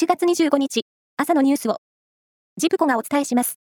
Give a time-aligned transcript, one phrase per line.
[0.00, 0.82] 1月25日、
[1.16, 1.78] 朝のニュースを、
[2.56, 3.58] ジプコがお伝えします。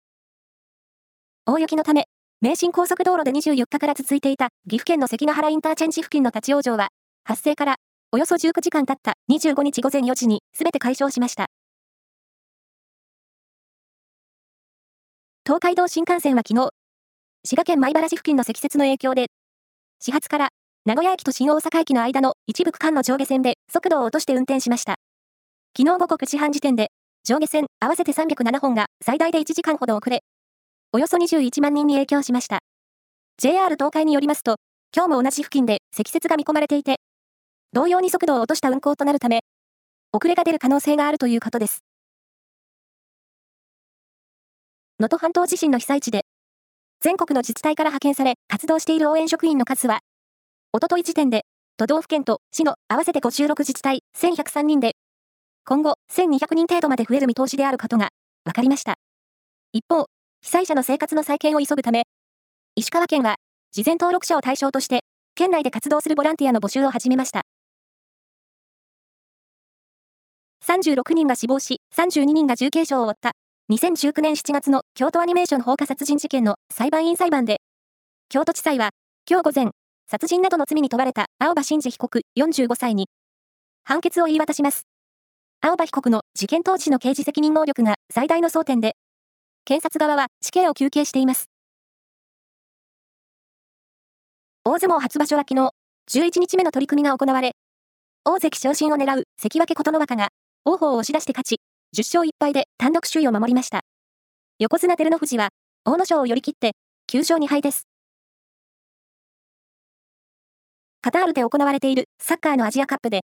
[1.44, 2.04] 大雪のため、
[2.40, 6.90] 名神高速道路で24日から続いていた岐阜県の関ヶ原インターチェンジ付近の立ち往生は、
[7.24, 7.76] 発生から
[8.12, 11.48] およそ19時間経った25日午前4時に全て解消しました。
[15.44, 16.70] 東海道新幹線は昨日、
[17.44, 19.26] 滋賀県米原市付近の積雪の影響で、
[19.98, 20.48] 始発から
[20.86, 24.94] 名古屋駅と新大阪駅の間の一部区間の上下線で速度を落として運転しました。
[25.76, 26.90] 昨日午後9時半時点で、
[27.22, 30.24] 上下線合わせて307本が最大で1時間ほど遅れ、
[30.92, 32.58] およそ21万人に影響しました。
[33.38, 34.56] JR 東海によりますと、
[34.94, 36.96] 今日も同じ付近で積雪が見込まれていて、
[37.72, 39.44] 同様に速度を落とした運行となるため、
[40.12, 41.84] 遅れが出る可能性があるということです。
[44.98, 46.22] 能登半島地震の被災地で、
[47.00, 50.00] 全国の自治体から派遣され活動している応援職員の数は、
[50.72, 51.42] おととい時点で、
[51.76, 54.96] 都道府県と市の合わせて56自治体1103人で、
[55.70, 58.08] 今後1200人程度まで増える見通しであることが
[58.44, 58.94] 分かりました。
[59.72, 60.06] 一方、
[60.42, 62.08] 被災者の生活の再建を急ぐため、
[62.74, 63.36] 石川県は、
[63.70, 65.04] 事前登録者を対象として、
[65.36, 67.42] 県内で活動するボランティアの募集を始めました。
[70.66, 73.30] 36人が死亡し、32人が重軽傷を負った、
[73.70, 77.58] 2019年7月の京都アニメーション放火殺人事件の裁判員裁判で、
[78.28, 78.90] 京都地裁は、
[79.30, 79.70] 今日午前、
[80.10, 83.06] 殺人などの罪に問われた青葉真司被告45歳に、
[83.84, 84.89] 判決を言い渡します。
[85.62, 88.96] 青葉被告の事件当時の刑事責任能力が最大の争点で、
[89.66, 91.50] 検察側は死刑を求刑しています。
[94.64, 95.70] 大相撲初場所は昨日、
[96.10, 97.52] 11日目の取り組みが行われ、
[98.24, 100.28] 大関昇進を狙う関脇琴ノ若が、
[100.64, 101.60] 王鵬を押し出して勝ち、
[101.94, 103.82] 10勝1敗で単独首位を守りました。
[104.60, 105.50] 横綱照ノ富士は、
[105.84, 106.72] 大野賞を寄り切って、
[107.12, 107.86] 9勝2敗です。
[111.02, 113.20] カタールで行われているサッカーのアジアカップで、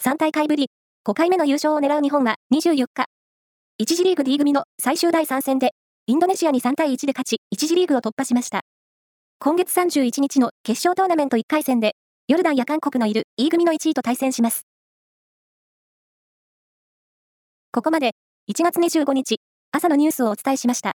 [0.00, 0.70] 3大会ぶり
[1.06, 3.06] 5回目の優勝を狙う日本は24日、
[3.80, 5.72] 1次リーグ D 組の最終第3戦で、
[6.06, 8.60] インドネシアに3対1で勝ち、1次リーグを突破しました。
[9.38, 11.92] 今月31日の決勝トーナメント1回戦で、
[12.26, 14.66] ヨルダンや韓国のいる E 組の1位と対戦します。
[17.72, 18.12] ここまで、
[18.50, 19.36] 1月25日、
[19.70, 20.92] 朝のニュースをお伝えしました。